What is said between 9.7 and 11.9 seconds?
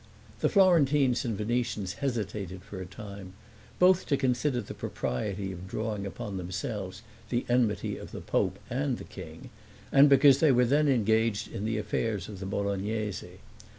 and because they were then engaged in the